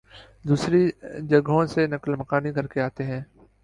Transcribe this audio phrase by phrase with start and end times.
[0.45, 0.81] دوسری
[1.29, 3.21] جگہوں سے نقل مکانی کرکے آتے ہیں